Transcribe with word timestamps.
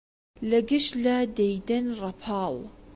لە 0.49 0.59
گشت 0.69 0.91
لا 1.03 1.17
دەیدەن 1.37 1.85
ڕەپاڵ 2.01 2.55